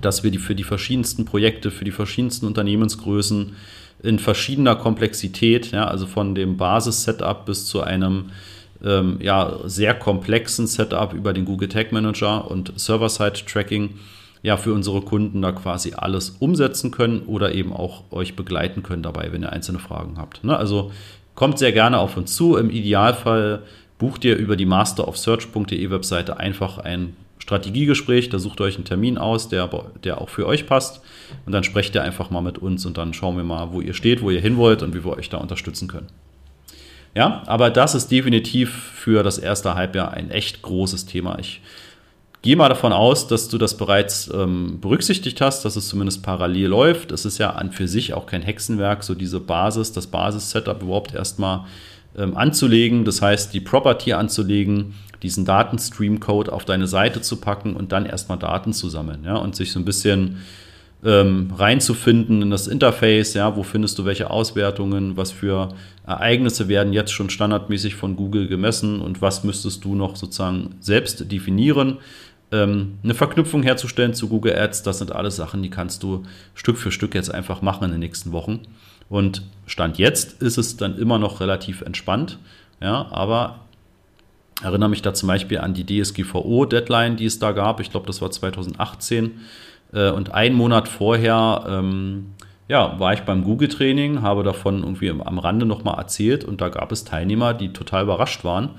dass 0.00 0.24
wir 0.24 0.30
die 0.30 0.38
für 0.38 0.54
die 0.54 0.64
verschiedensten 0.64 1.24
Projekte, 1.24 1.70
für 1.70 1.84
die 1.84 1.92
verschiedensten 1.92 2.46
Unternehmensgrößen 2.46 3.54
in 4.02 4.18
verschiedener 4.18 4.76
Komplexität, 4.76 5.72
ja, 5.72 5.86
also 5.86 6.06
von 6.06 6.34
dem 6.34 6.56
Basis-Setup 6.56 7.46
bis 7.46 7.66
zu 7.66 7.82
einem 7.82 8.30
ähm, 8.84 9.18
ja, 9.20 9.58
sehr 9.64 9.94
komplexen 9.94 10.66
Setup 10.66 11.12
über 11.14 11.32
den 11.32 11.44
Google 11.44 11.68
Tag 11.68 11.92
Manager 11.92 12.50
und 12.50 12.72
Server-Side-Tracking, 12.78 13.94
ja, 14.42 14.56
für 14.56 14.74
unsere 14.74 15.00
Kunden 15.00 15.42
da 15.42 15.52
quasi 15.52 15.94
alles 15.96 16.30
umsetzen 16.38 16.90
können 16.90 17.22
oder 17.22 17.54
eben 17.54 17.72
auch 17.72 18.04
euch 18.10 18.36
begleiten 18.36 18.82
können 18.82 19.02
dabei, 19.02 19.32
wenn 19.32 19.42
ihr 19.42 19.52
einzelne 19.52 19.78
Fragen 19.78 20.18
habt. 20.18 20.44
Ne? 20.44 20.56
Also 20.56 20.92
kommt 21.34 21.58
sehr 21.58 21.72
gerne 21.72 21.98
auf 21.98 22.16
uns 22.16 22.36
zu. 22.36 22.56
Im 22.56 22.70
Idealfall 22.70 23.62
bucht 23.98 24.24
ihr 24.24 24.36
über 24.36 24.56
die 24.56 24.66
masterofsearch.de 24.66 25.90
Webseite 25.90 26.36
einfach 26.36 26.78
ein 26.78 27.16
Strategiegespräch, 27.46 28.28
da 28.28 28.40
sucht 28.40 28.60
ihr 28.60 28.64
euch 28.64 28.74
einen 28.74 28.84
Termin 28.84 29.18
aus, 29.18 29.48
der, 29.48 29.70
der 30.02 30.20
auch 30.20 30.28
für 30.28 30.48
euch 30.48 30.66
passt. 30.66 31.00
Und 31.46 31.52
dann 31.52 31.62
sprecht 31.62 31.94
ihr 31.94 32.02
einfach 32.02 32.28
mal 32.28 32.40
mit 32.40 32.58
uns 32.58 32.84
und 32.86 32.98
dann 32.98 33.14
schauen 33.14 33.36
wir 33.36 33.44
mal, 33.44 33.72
wo 33.72 33.80
ihr 33.80 33.94
steht, 33.94 34.20
wo 34.20 34.30
ihr 34.30 34.40
hin 34.40 34.56
wollt 34.56 34.82
und 34.82 34.96
wie 34.96 35.04
wir 35.04 35.16
euch 35.16 35.28
da 35.28 35.36
unterstützen 35.38 35.86
können. 35.86 36.08
Ja, 37.14 37.44
aber 37.46 37.70
das 37.70 37.94
ist 37.94 38.10
definitiv 38.10 38.70
für 38.72 39.22
das 39.22 39.38
erste 39.38 39.76
Halbjahr 39.76 40.10
ein 40.12 40.32
echt 40.32 40.60
großes 40.62 41.06
Thema. 41.06 41.38
Ich 41.38 41.60
gehe 42.42 42.56
mal 42.56 42.68
davon 42.68 42.92
aus, 42.92 43.28
dass 43.28 43.48
du 43.48 43.58
das 43.58 43.76
bereits 43.76 44.28
ähm, 44.34 44.80
berücksichtigt 44.80 45.40
hast, 45.40 45.64
dass 45.64 45.76
es 45.76 45.86
zumindest 45.86 46.24
parallel 46.24 46.66
läuft. 46.66 47.12
Es 47.12 47.24
ist 47.24 47.38
ja 47.38 47.50
an 47.50 47.70
für 47.70 47.86
sich 47.86 48.12
auch 48.12 48.26
kein 48.26 48.42
Hexenwerk, 48.42 49.04
so 49.04 49.14
diese 49.14 49.38
Basis, 49.38 49.92
das 49.92 50.08
Basis-Setup 50.08 50.82
überhaupt 50.82 51.14
erstmal 51.14 51.64
ähm, 52.16 52.36
anzulegen. 52.36 53.04
Das 53.04 53.22
heißt, 53.22 53.52
die 53.52 53.60
Property 53.60 54.12
anzulegen, 54.12 54.94
diesen 55.22 55.44
Datenstream-Code 55.44 56.52
auf 56.52 56.64
deine 56.64 56.86
Seite 56.86 57.20
zu 57.20 57.36
packen 57.36 57.74
und 57.74 57.92
dann 57.92 58.06
erstmal 58.06 58.38
Daten 58.38 58.72
zu 58.72 58.88
sammeln 58.88 59.24
ja, 59.24 59.36
und 59.36 59.56
sich 59.56 59.72
so 59.72 59.78
ein 59.78 59.84
bisschen 59.84 60.38
ähm, 61.04 61.52
reinzufinden 61.56 62.42
in 62.42 62.50
das 62.50 62.66
Interface, 62.66 63.34
ja, 63.34 63.56
wo 63.56 63.62
findest 63.62 63.98
du 63.98 64.04
welche 64.04 64.30
Auswertungen, 64.30 65.16
was 65.16 65.30
für 65.30 65.68
Ereignisse 66.06 66.68
werden 66.68 66.92
jetzt 66.92 67.12
schon 67.12 67.30
standardmäßig 67.30 67.94
von 67.94 68.16
Google 68.16 68.48
gemessen 68.48 69.00
und 69.00 69.22
was 69.22 69.44
müsstest 69.44 69.84
du 69.84 69.94
noch 69.94 70.16
sozusagen 70.16 70.76
selbst 70.80 71.30
definieren. 71.30 71.98
Ähm, 72.52 72.98
eine 73.02 73.14
Verknüpfung 73.14 73.62
herzustellen 73.62 74.14
zu 74.14 74.28
Google 74.28 74.56
Ads, 74.56 74.82
das 74.84 74.98
sind 74.98 75.12
alles 75.12 75.36
Sachen, 75.36 75.62
die 75.62 75.70
kannst 75.70 76.02
du 76.02 76.24
Stück 76.54 76.78
für 76.78 76.92
Stück 76.92 77.14
jetzt 77.14 77.32
einfach 77.32 77.62
machen 77.62 77.84
in 77.84 77.90
den 77.90 78.00
nächsten 78.00 78.32
Wochen. 78.32 78.60
Und 79.08 79.42
Stand 79.66 79.98
jetzt 79.98 80.42
ist 80.42 80.58
es 80.58 80.76
dann 80.76 80.98
immer 80.98 81.18
noch 81.18 81.40
relativ 81.40 81.82
entspannt, 81.82 82.38
ja, 82.80 83.06
aber 83.10 83.60
erinnere 84.62 84.88
mich 84.88 85.02
da 85.02 85.14
zum 85.14 85.28
Beispiel 85.28 85.58
an 85.58 85.74
die 85.74 85.84
DSGVO-Deadline, 85.84 87.16
die 87.16 87.26
es 87.26 87.38
da 87.38 87.52
gab. 87.52 87.80
Ich 87.80 87.90
glaube, 87.90 88.06
das 88.06 88.20
war 88.22 88.30
2018. 88.30 89.40
Äh, 89.92 90.10
und 90.10 90.32
einen 90.32 90.56
Monat 90.56 90.88
vorher 90.88 91.64
ähm, 91.68 92.34
ja, 92.68 92.98
war 92.98 93.12
ich 93.12 93.20
beim 93.20 93.44
Google-Training, 93.44 94.22
habe 94.22 94.42
davon 94.42 94.82
irgendwie 94.82 95.10
am 95.10 95.38
Rande 95.38 95.66
nochmal 95.66 95.98
erzählt 95.98 96.44
und 96.44 96.60
da 96.60 96.68
gab 96.68 96.90
es 96.90 97.04
Teilnehmer, 97.04 97.54
die 97.54 97.72
total 97.72 98.04
überrascht 98.04 98.44
waren. 98.44 98.70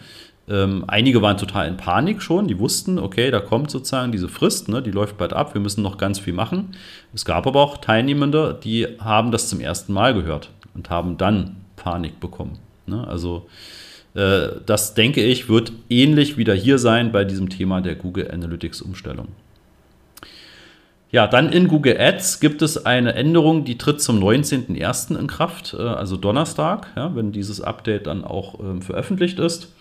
Ähm, 0.49 0.85
einige 0.87 1.21
waren 1.21 1.37
total 1.37 1.67
in 1.67 1.75
Panik 1.75 2.21
schon, 2.21 2.47
die 2.47 2.57
wussten, 2.57 2.99
okay, 2.99 3.31
da 3.31 3.41
kommt 3.41 3.69
sozusagen 3.69 4.13
diese 4.13 4.29
Frist, 4.29 4.69
ne, 4.69 4.81
die 4.81 4.91
läuft 4.91 5.17
bald 5.17 5.33
ab, 5.33 5.53
wir 5.53 5.61
müssen 5.61 5.81
noch 5.81 5.97
ganz 5.97 6.19
viel 6.19 6.33
machen. 6.33 6.69
Es 7.13 7.25
gab 7.25 7.45
aber 7.47 7.61
auch 7.61 7.77
Teilnehmende, 7.77 8.57
die 8.63 8.87
haben 8.99 9.31
das 9.31 9.49
zum 9.49 9.59
ersten 9.59 9.91
Mal 9.91 10.13
gehört 10.13 10.49
und 10.73 10.89
haben 10.89 11.17
dann 11.17 11.57
Panik 11.75 12.21
bekommen. 12.21 12.59
Ne? 12.85 13.05
Also 13.05 13.47
äh, 14.13 14.47
das 14.65 14.93
denke 14.93 15.21
ich, 15.21 15.49
wird 15.49 15.73
ähnlich 15.89 16.37
wieder 16.37 16.53
hier 16.53 16.79
sein 16.79 17.11
bei 17.11 17.25
diesem 17.25 17.49
Thema 17.49 17.81
der 17.81 17.95
Google 17.95 18.31
Analytics 18.31 18.81
Umstellung. 18.81 19.27
Ja, 21.09 21.27
dann 21.27 21.51
in 21.51 21.69
Google 21.69 21.97
Ads 21.99 22.41
gibt 22.41 22.61
es 22.61 22.85
eine 22.85 23.13
Änderung, 23.13 23.63
die 23.63 23.77
tritt 23.77 24.01
zum 24.01 24.21
19.01. 24.21 25.17
in 25.17 25.27
Kraft, 25.27 25.75
äh, 25.77 25.81
also 25.81 26.17
Donnerstag, 26.17 26.87
ja, 26.95 27.15
wenn 27.15 27.33
dieses 27.33 27.59
Update 27.59 28.07
dann 28.07 28.23
auch 28.23 28.59
ähm, 28.59 28.81
veröffentlicht 28.81 29.39
ist. 29.39 29.73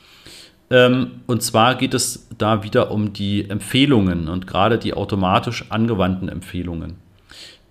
Ähm, 0.71 1.21
und 1.27 1.43
zwar 1.43 1.77
geht 1.77 1.95
es 1.95 2.29
da 2.39 2.63
wieder 2.63 2.91
um 2.91 3.13
die 3.13 3.49
Empfehlungen 3.49 4.29
und 4.29 4.47
gerade 4.47 4.79
die 4.79 4.95
automatisch 4.95 5.67
angewandten 5.71 6.29
Empfehlungen. 6.29 6.95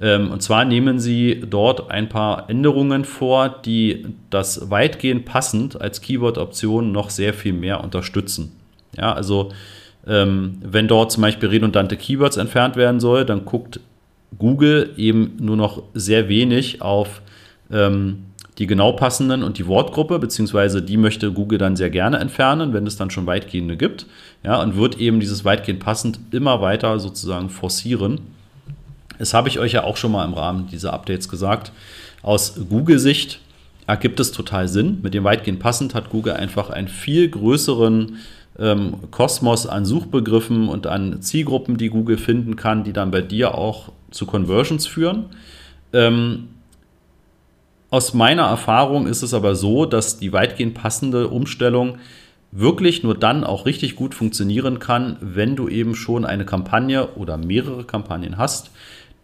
Ähm, 0.02 0.32
und 0.32 0.42
zwar 0.42 0.66
nehmen 0.66 1.00
sie 1.00 1.44
dort 1.50 1.90
ein 1.90 2.10
paar 2.10 2.50
Änderungen 2.50 3.06
vor, 3.06 3.50
die 3.50 4.08
das 4.30 4.70
weitgehend 4.70 5.26
passend 5.26 5.80
als 5.80 6.02
Keyword-Option 6.02 6.92
noch 6.92 7.10
sehr 7.10 7.34
viel 7.34 7.54
mehr 7.54 7.84
unterstützen. 7.84 8.52
Ja, 8.98 9.14
also 9.14 9.52
ähm, 10.08 10.60
wenn 10.62 10.88
dort 10.88 11.12
zum 11.12 11.22
Beispiel 11.22 11.50
redundante 11.50 11.98
Keywords 11.98 12.38
entfernt 12.38 12.76
werden 12.76 13.00
soll, 13.00 13.26
dann 13.26 13.46
guckt 13.46 13.80
Google 14.38 14.94
eben 14.98 15.38
nur 15.40 15.56
noch 15.56 15.84
sehr 15.94 16.28
wenig 16.28 16.82
auf 16.82 17.22
ähm, 17.72 18.26
die 18.58 18.68
genau 18.68 18.94
passenden 18.94 19.44
und 19.44 19.58
die 19.58 19.68
Wortgruppe, 19.68 20.18
beziehungsweise 20.20 20.82
die 20.82 20.98
möchte 20.98 21.32
Google 21.32 21.58
dann 21.58 21.76
sehr 21.76 21.90
gerne 21.90 22.20
entfernen, 22.20 22.74
wenn 22.74 22.88
es 22.88 22.96
dann 22.96 23.10
schon 23.10 23.26
weitgehende 23.26 23.76
gibt. 23.76 24.06
Ja, 24.44 24.62
und 24.62 24.78
wird 24.78 24.98
eben 25.00 25.20
dieses 25.20 25.44
weitgehend 25.44 25.82
passend 25.82 26.20
immer 26.32 26.62
weiter 26.62 27.00
sozusagen 27.00 27.50
forcieren. 27.50 28.22
Das 29.20 29.34
habe 29.34 29.50
ich 29.50 29.60
euch 29.60 29.74
ja 29.74 29.84
auch 29.84 29.98
schon 29.98 30.12
mal 30.12 30.26
im 30.26 30.34
Rahmen 30.34 30.68
dieser 30.68 30.94
Updates 30.94 31.30
gesagt. 31.30 31.72
Aus 32.22 32.56
Google-Sicht 32.70 33.40
ergibt 33.88 34.20
es 34.20 34.32
total 34.32 34.68
Sinn. 34.68 35.00
Mit 35.02 35.14
dem 35.14 35.24
weitgehend 35.24 35.60
passend 35.60 35.94
hat 35.94 36.10
Google 36.10 36.34
einfach 36.34 36.70
einen 36.70 36.88
viel 36.88 37.30
größeren 37.30 38.18
ähm, 38.58 38.96
Kosmos 39.12 39.68
an 39.68 39.86
Suchbegriffen 39.86 40.70
und 40.70 40.88
an 40.88 41.22
Zielgruppen, 41.22 41.78
die 41.78 41.90
Google 41.90 42.18
finden 42.18 42.56
kann, 42.56 42.84
die 42.84 42.94
dann 42.94 43.12
bei 43.12 43.22
dir 43.22 43.56
auch 43.56 43.92
zu 44.12 44.26
Conversions 44.26 44.88
führen. 44.88 45.26
Ähm, 45.94 46.48
aus 47.96 48.14
meiner 48.14 48.44
Erfahrung 48.44 49.08
ist 49.08 49.22
es 49.22 49.34
aber 49.34 49.56
so, 49.56 49.86
dass 49.86 50.20
die 50.20 50.34
weitgehend 50.34 50.74
passende 50.74 51.30
Umstellung 51.30 51.98
wirklich 52.52 53.04
nur 53.04 53.16
dann 53.16 53.46
auch 53.46 53.66
richtig 53.66 53.96
gut 53.96 54.14
funktionieren 54.14 54.80
kann, 54.80 55.16
wenn 55.22 55.56
du 55.56 55.70
eben 55.70 55.96
schon 55.96 56.26
eine 56.26 56.46
Kampagne 56.46 57.08
oder 57.16 57.38
mehrere 57.38 57.86
Kampagnen 57.86 58.38
hast, 58.38 58.72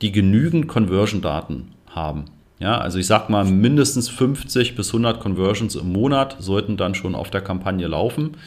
die 0.01 0.13
genügend 0.13 0.69
Conversion-Daten 0.69 1.73
haben. 1.87 2.25
Ja, 2.59 2.77
also 2.77 2.97
ich 2.97 3.07
sag 3.07 3.29
mal, 3.29 3.43
mindestens 3.43 4.07
50 4.07 4.77
bis 4.77 4.87
100 4.87 5.19
Conversions 5.19 5.75
im 5.75 5.91
Monat 5.91 6.37
sollten 6.39 6.77
dann 6.77 6.95
schon 6.95 7.13
auf 7.13 7.29
der 7.29 7.41
Kampagne 7.41 7.87
laufen 7.87 8.37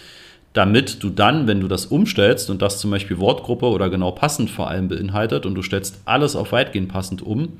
damit 0.54 1.02
du 1.02 1.10
dann, 1.10 1.48
wenn 1.48 1.60
du 1.60 1.66
das 1.66 1.86
umstellst 1.86 2.48
und 2.48 2.62
das 2.62 2.78
zum 2.78 2.92
Beispiel 2.92 3.18
Wortgruppe 3.18 3.66
oder 3.66 3.90
genau 3.90 4.12
passend 4.12 4.48
vor 4.50 4.68
allem 4.68 4.86
beinhaltet 4.86 5.46
und 5.46 5.56
du 5.56 5.62
stellst 5.62 6.00
alles 6.04 6.36
auf 6.36 6.52
weitgehend 6.52 6.88
passend 6.88 7.22
um, 7.22 7.58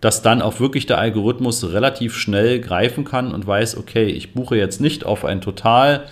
dass 0.00 0.22
dann 0.22 0.42
auch 0.42 0.60
wirklich 0.60 0.86
der 0.86 0.98
Algorithmus 0.98 1.72
relativ 1.72 2.16
schnell 2.16 2.60
greifen 2.60 3.04
kann 3.04 3.32
und 3.32 3.46
weiß, 3.46 3.76
okay, 3.76 4.06
ich 4.06 4.34
buche 4.34 4.56
jetzt 4.56 4.80
nicht 4.80 5.04
auf 5.04 5.24
ein 5.24 5.40
total 5.40 6.06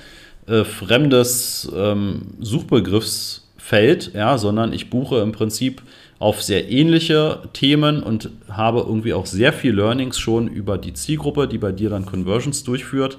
äh, 0.46 0.64
fremdes 0.64 1.70
ähm, 1.76 2.34
Suchbegriffsfeld, 2.40 4.12
ja, 4.14 4.38
sondern 4.38 4.72
ich 4.72 4.90
buche 4.90 5.18
im 5.18 5.32
Prinzip 5.32 5.82
auf 6.18 6.42
sehr 6.42 6.70
ähnliche 6.70 7.40
Themen 7.52 8.02
und 8.02 8.30
habe 8.48 8.80
irgendwie 8.80 9.12
auch 9.12 9.26
sehr 9.26 9.52
viel 9.52 9.74
Learnings 9.74 10.18
schon 10.18 10.48
über 10.48 10.78
die 10.78 10.94
Zielgruppe, 10.94 11.48
die 11.48 11.58
bei 11.58 11.72
dir 11.72 11.90
dann 11.90 12.06
Conversions 12.06 12.64
durchführt 12.64 13.18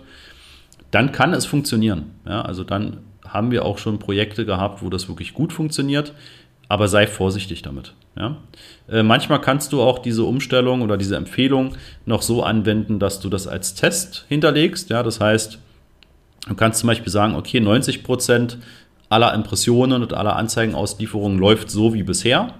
dann 0.93 1.11
kann 1.11 1.33
es 1.33 1.47
funktionieren. 1.47 2.11
Ja, 2.25 2.43
also 2.43 2.63
dann 2.63 2.97
haben 3.27 3.49
wir 3.49 3.65
auch 3.65 3.79
schon 3.79 3.97
Projekte 3.97 4.45
gehabt, 4.45 4.83
wo 4.83 4.91
das 4.91 5.07
wirklich 5.07 5.33
gut 5.33 5.51
funktioniert, 5.51 6.13
aber 6.73 6.87
sei 6.87 7.05
vorsichtig 7.05 7.61
damit. 7.61 7.93
Ja? 8.17 8.37
Äh, 8.89 9.03
manchmal 9.03 9.39
kannst 9.39 9.73
du 9.73 9.83
auch 9.83 9.99
diese 9.99 10.23
Umstellung 10.23 10.81
oder 10.81 10.97
diese 10.97 11.15
Empfehlung 11.15 11.75
noch 12.07 12.23
so 12.23 12.41
anwenden, 12.41 12.97
dass 12.97 13.19
du 13.19 13.29
das 13.29 13.45
als 13.45 13.75
Test 13.75 14.25
hinterlegst. 14.27 14.89
Ja? 14.89 15.03
Das 15.03 15.19
heißt, 15.19 15.59
du 16.47 16.55
kannst 16.55 16.79
zum 16.79 16.87
Beispiel 16.87 17.11
sagen, 17.11 17.35
okay, 17.35 17.59
90 17.59 18.03
Prozent 18.03 18.57
aller 19.07 19.35
Impressionen 19.35 20.01
und 20.01 20.13
aller 20.13 20.35
Anzeigenauslieferungen 20.35 21.37
läuft 21.37 21.69
so 21.69 21.93
wie 21.93 22.01
bisher. 22.01 22.55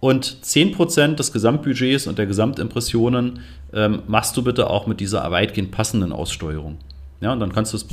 Und 0.00 0.38
10% 0.42 1.16
des 1.16 1.30
Gesamtbudgets 1.30 2.06
und 2.06 2.16
der 2.16 2.24
Gesamtimpressionen 2.24 3.40
ähm, 3.74 4.00
machst 4.06 4.34
du 4.38 4.42
bitte 4.42 4.70
auch 4.70 4.86
mit 4.86 5.00
dieser 5.00 5.30
weitgehend 5.30 5.72
passenden 5.72 6.14
Aussteuerung. 6.14 6.78
Ja, 7.20 7.34
und 7.34 7.40
dann 7.40 7.52
kannst 7.52 7.74
du 7.74 7.76
es 7.76 7.86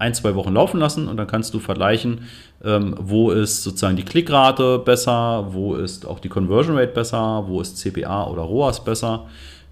ein, 0.00 0.14
zwei 0.14 0.34
Wochen 0.34 0.54
laufen 0.54 0.80
lassen 0.80 1.08
und 1.08 1.18
dann 1.18 1.26
kannst 1.26 1.52
du 1.52 1.58
vergleichen, 1.58 2.22
ähm, 2.64 2.94
wo 2.98 3.30
ist 3.30 3.62
sozusagen 3.62 3.96
die 3.96 4.02
Klickrate 4.02 4.78
besser, 4.78 5.48
wo 5.52 5.74
ist 5.74 6.06
auch 6.06 6.20
die 6.20 6.30
Conversion 6.30 6.76
Rate 6.76 6.92
besser, 6.92 7.44
wo 7.46 7.60
ist 7.60 7.76
CPA 7.76 8.26
oder 8.26 8.42
ROAS 8.42 8.82
besser. 8.82 9.26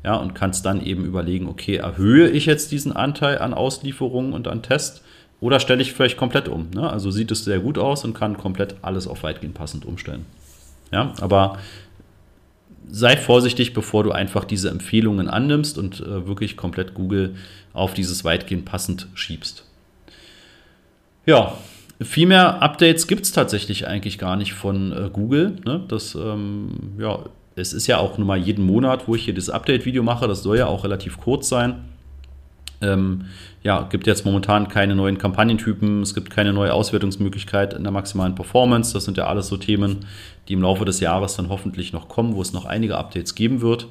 Ja, 0.05 0.15
und 0.15 0.35
kannst 0.35 0.65
dann 0.65 0.85
eben 0.85 1.05
überlegen, 1.05 1.49
okay, 1.49 1.77
erhöhe 1.77 2.29
ich 2.29 2.47
jetzt 2.47 2.71
diesen 2.71 2.93
Anteil 2.93 3.39
an 3.39 3.53
Auslieferungen 3.53 4.33
und 4.33 4.47
an 4.47 4.63
Test 4.63 5.03
oder 5.41 5.59
stelle 5.61 5.83
ich 5.83 5.93
vielleicht 5.93 6.17
komplett 6.17 6.49
um. 6.49 6.69
Ne? 6.73 6.89
Also 6.89 7.11
sieht 7.11 7.31
es 7.31 7.45
sehr 7.45 7.59
gut 7.59 7.79
aus 7.79 8.05
und 8.05 8.15
kann 8.15 8.37
komplett 8.37 8.77
alles 8.83 9.09
auf 9.09 9.23
weitgehend 9.23 9.55
passend 9.55 9.85
umstellen. 9.85 10.25
Ja, 10.93 11.15
aber 11.21 11.59
sei 12.91 13.17
vorsichtig, 13.17 13.75
bevor 13.75 14.05
du 14.05 14.13
einfach 14.13 14.45
diese 14.45 14.71
Empfehlungen 14.71 15.29
annimmst 15.29 15.79
und 15.79 16.01
äh, 16.01 16.27
wirklich 16.27 16.57
komplett 16.57 16.95
Google 16.95 17.35
auf 17.73 17.95
dieses 17.95 18.25
weitgehend 18.25 18.67
passend 18.67 19.09
schiebst. 19.15 19.68
Ja, 21.29 21.59
viel 22.01 22.27
mehr 22.27 22.63
Updates 22.63 23.07
gibt 23.07 23.27
es 23.27 23.33
tatsächlich 23.33 23.87
eigentlich 23.87 24.17
gar 24.17 24.35
nicht 24.35 24.55
von 24.55 24.93
äh, 24.93 25.11
Google. 25.13 25.57
Ne? 25.67 25.85
Das, 25.87 26.15
ähm, 26.15 26.95
ja, 26.99 27.19
es 27.55 27.75
ist 27.75 27.87
ja 27.87 27.99
auch 27.99 28.17
nur 28.17 28.27
mal 28.27 28.39
jeden 28.39 28.65
Monat, 28.65 29.07
wo 29.07 29.15
ich 29.15 29.27
hier 29.27 29.35
das 29.35 29.51
Update-Video 29.51 30.03
mache. 30.03 30.27
Das 30.27 30.43
soll 30.43 30.57
ja 30.57 30.65
auch 30.65 30.85
relativ 30.85 31.19
kurz 31.19 31.51
sein. 31.51 31.85
Ähm, 32.81 33.27
ja, 33.63 33.83
gibt 33.91 34.07
jetzt 34.07 34.25
momentan 34.25 34.69
keine 34.69 34.95
neuen 34.95 35.19
Kampagnentypen, 35.19 36.01
es 36.01 36.15
gibt 36.15 36.31
keine 36.31 36.55
neue 36.55 36.73
Auswertungsmöglichkeit 36.73 37.75
in 37.75 37.83
der 37.83 37.93
maximalen 37.93 38.35
Performance. 38.35 38.95
Das 38.95 39.05
sind 39.05 39.19
ja 39.19 39.27
alles 39.27 39.49
so 39.49 39.59
Themen, 39.59 40.07
die 40.49 40.55
im 40.55 40.63
Laufe 40.63 40.87
des 40.87 41.01
Jahres 41.01 41.37
dann 41.37 41.51
hoffentlich 41.51 41.93
noch 41.93 42.09
kommen, 42.09 42.37
wo 42.37 42.41
es 42.41 42.55
noch 42.55 42.65
einige 42.65 42.97
Updates 42.97 43.35
geben 43.35 43.61
wird. 43.61 43.87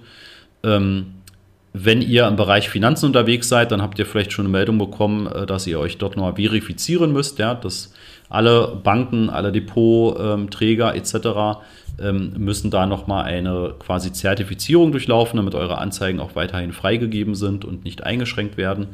Ähm, 0.64 1.14
wenn 1.74 2.02
ihr 2.02 2.28
im 2.28 2.36
Bereich 2.36 2.70
Finanzen 2.70 3.08
unterwegs 3.08 3.50
seid, 3.50 3.72
dann 3.72 3.82
habt 3.82 4.00
ihr 4.00 4.06
vielleicht 4.06 4.32
schon 4.32 4.46
eine 4.46 4.52
Meldung 4.52 4.78
bekommen, 4.78 5.28
äh, 5.28 5.46
dass 5.46 5.68
ihr 5.68 5.80
euch 5.80 5.98
dort 5.98 6.16
nochmal 6.16 6.36
verifizieren 6.36 7.12
müsst, 7.12 7.40
ja, 7.40 7.54
dass 7.54 7.94
alle 8.30 8.80
Banken, 8.84 9.30
alle 9.30 9.52
Depotträger 9.52 10.96
etc. 10.96 11.62
Ähm, 12.00 12.34
müssen 12.38 12.72
da 12.72 12.86
nochmal 12.86 13.26
eine 13.26 13.74
quasi 13.80 14.12
Zertifizierung 14.12 14.92
durchlaufen, 14.92 15.38
damit 15.38 15.56
eure 15.56 15.78
Anzeigen 15.78 16.20
auch 16.20 16.36
weiterhin 16.36 16.74
freigegeben 16.74 17.36
sind 17.36 17.64
und 17.64 17.86
nicht 17.86 18.04
eingeschränkt 18.04 18.58
werden. 18.58 18.88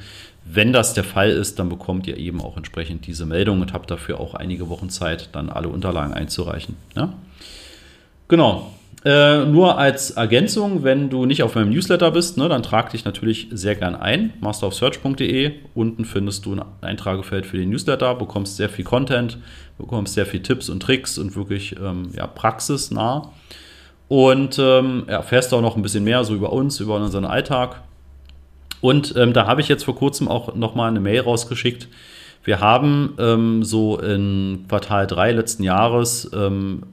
Wenn 0.46 0.74
das 0.74 0.94
der 0.94 1.03
Fall 1.03 1.30
ist, 1.30 1.60
dann 1.60 1.70
bekommt 1.70 2.06
ihr 2.08 2.18
eben 2.18 2.42
auch 2.42 2.58
entsprechend 2.58 3.08
diese 3.08 3.25
Meldung 3.25 3.62
und 3.62 3.74
habt 3.74 3.89
dafür 3.89 4.20
auch 4.20 4.36
einige 4.36 4.70
Wochen 4.70 4.89
Zeit, 4.89 5.30
dann 5.32 5.50
alle 5.50 5.70
Unterlagen 5.70 6.13
einzureichen. 6.13 6.75
Ja? 6.96 7.13
Genau. 8.27 8.72
Äh, 9.06 9.46
nur 9.46 9.78
als 9.78 10.12
Ergänzung, 10.12 10.84
wenn 10.84 11.10
du 11.10 11.26
nicht 11.26 11.44
auf 11.44 11.56
meinem 11.56 11.72
Newsletter 11.72 12.12
bist, 12.12 12.38
ne, 12.38 12.48
dann 12.48 12.64
trag 12.64 12.90
dich 12.92 13.04
natürlich 13.04 13.50
sehr 13.52 13.76
gern 13.76 13.96
ein. 13.96 14.34
masterofsearch.de. 14.40 15.52
Unten 15.76 16.06
findest 16.06 16.46
du 16.46 16.54
ein 16.54 16.62
Eintragefeld 16.82 17.46
für 17.46 17.58
den 17.58 17.70
Newsletter, 17.70 18.16
bekommst 18.16 18.56
sehr 18.56 18.70
viel 18.70 18.86
Content, 18.86 19.40
bekommst 19.78 20.14
sehr 20.14 20.26
viel 20.26 20.42
Tipps 20.42 20.70
und 20.70 20.82
Tricks 20.82 21.18
und 21.18 21.36
wirklich 21.36 21.76
ähm, 21.84 22.12
ja, 22.16 22.28
praxisnah. 22.28 23.34
Und 24.08 24.58
ähm, 24.60 25.04
erfährst 25.08 25.54
auch 25.54 25.62
noch 25.62 25.76
ein 25.76 25.82
bisschen 25.82 26.04
mehr 26.04 26.24
so 26.24 26.34
über 26.34 26.54
uns, 26.54 26.80
über 26.80 26.96
unseren 26.96 27.26
Alltag. 27.26 27.82
Und 28.80 29.16
ähm, 29.18 29.34
da 29.34 29.48
habe 29.48 29.60
ich 29.60 29.68
jetzt 29.68 29.84
vor 29.84 29.96
kurzem 29.96 30.30
auch 30.30 30.56
nochmal 30.56 30.90
eine 30.90 31.00
Mail 31.02 31.22
rausgeschickt. 31.22 31.90
Wir 32.44 32.60
haben 32.60 33.16
ähm, 33.18 33.64
so 33.64 33.98
in 34.00 34.66
Quartal 34.70 35.08
3 35.08 35.32
letzten 35.32 35.64
Jahres 35.64 36.30
ähm, 36.34 36.84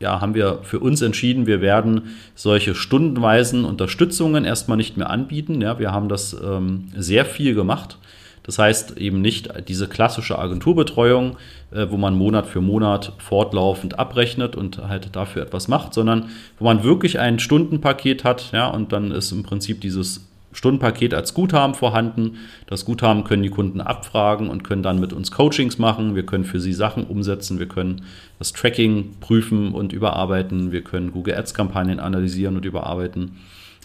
ja, 0.00 0.20
haben 0.20 0.34
wir 0.34 0.60
für 0.62 0.78
uns 0.78 1.02
entschieden, 1.02 1.46
wir 1.46 1.60
werden 1.60 2.14
solche 2.34 2.74
stundenweisen 2.74 3.64
Unterstützungen 3.64 4.44
erstmal 4.44 4.76
nicht 4.76 4.96
mehr 4.96 5.10
anbieten. 5.10 5.60
Ja, 5.60 5.78
wir 5.78 5.92
haben 5.92 6.08
das 6.08 6.36
ähm, 6.40 6.88
sehr 6.96 7.24
viel 7.24 7.54
gemacht. 7.54 7.98
Das 8.44 8.58
heißt 8.58 8.96
eben 8.96 9.20
nicht 9.20 9.50
diese 9.68 9.88
klassische 9.88 10.38
Agenturbetreuung, 10.38 11.36
äh, 11.70 11.86
wo 11.90 11.98
man 11.98 12.14
Monat 12.14 12.46
für 12.46 12.62
Monat 12.62 13.12
fortlaufend 13.18 13.98
abrechnet 13.98 14.56
und 14.56 14.78
halt 14.88 15.14
dafür 15.14 15.42
etwas 15.42 15.68
macht, 15.68 15.92
sondern 15.92 16.30
wo 16.58 16.64
man 16.64 16.82
wirklich 16.82 17.18
ein 17.18 17.40
Stundenpaket 17.40 18.24
hat, 18.24 18.52
ja, 18.52 18.68
und 18.68 18.92
dann 18.92 19.10
ist 19.10 19.32
im 19.32 19.42
Prinzip 19.42 19.82
dieses 19.82 20.27
Stundenpaket 20.52 21.14
als 21.14 21.34
Guthaben 21.34 21.74
vorhanden. 21.74 22.38
Das 22.66 22.84
Guthaben 22.84 23.24
können 23.24 23.42
die 23.42 23.50
Kunden 23.50 23.80
abfragen 23.80 24.48
und 24.48 24.64
können 24.64 24.82
dann 24.82 24.98
mit 24.98 25.12
uns 25.12 25.30
Coachings 25.30 25.78
machen. 25.78 26.14
Wir 26.14 26.24
können 26.24 26.44
für 26.44 26.60
sie 26.60 26.72
Sachen 26.72 27.04
umsetzen. 27.04 27.58
Wir 27.58 27.68
können 27.68 28.02
das 28.38 28.52
Tracking 28.52 29.16
prüfen 29.20 29.72
und 29.72 29.92
überarbeiten. 29.92 30.72
Wir 30.72 30.82
können 30.82 31.12
Google 31.12 31.34
Ads-Kampagnen 31.34 32.00
analysieren 32.00 32.56
und 32.56 32.64
überarbeiten. 32.64 33.36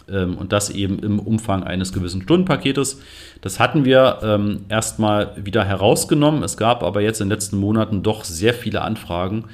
Ähm, 0.08 0.36
und 0.36 0.52
das 0.52 0.70
eben 0.70 0.98
im 0.98 1.18
Umfang 1.18 1.64
eines 1.64 1.92
gewissen 1.92 2.22
Stundenpaketes. 2.22 3.00
Das 3.40 3.60
hatten 3.60 3.84
wir 3.84 4.18
ähm, 4.22 4.60
erstmal 4.68 5.32
wieder 5.36 5.64
herausgenommen. 5.64 6.42
Es 6.42 6.56
gab 6.56 6.82
aber 6.82 7.00
jetzt 7.00 7.20
in 7.20 7.28
den 7.28 7.32
letzten 7.32 7.58
Monaten 7.58 8.02
doch 8.02 8.24
sehr 8.24 8.54
viele 8.54 8.82
Anfragen 8.82 9.44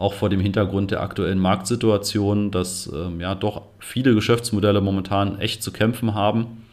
auch 0.00 0.14
vor 0.14 0.30
dem 0.30 0.40
Hintergrund 0.40 0.90
der 0.90 1.02
aktuellen 1.02 1.38
Marktsituation, 1.38 2.50
dass 2.50 2.90
ähm, 2.92 3.20
ja 3.20 3.34
doch 3.34 3.62
viele 3.80 4.14
Geschäftsmodelle 4.14 4.80
momentan 4.80 5.38
echt 5.38 5.62
zu 5.62 5.72
kämpfen 5.72 6.14
haben 6.14 6.64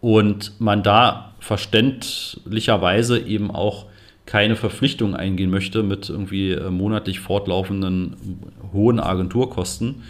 und 0.00 0.52
man 0.60 0.84
da 0.84 1.34
verständlicherweise 1.40 3.18
eben 3.18 3.50
auch 3.50 3.86
keine 4.26 4.54
Verpflichtung 4.54 5.16
eingehen 5.16 5.50
möchte 5.50 5.82
mit 5.82 6.08
irgendwie 6.08 6.52
äh, 6.52 6.70
monatlich 6.70 7.18
fortlaufenden 7.18 8.16
hohen 8.72 9.00
Agenturkosten. 9.00 10.02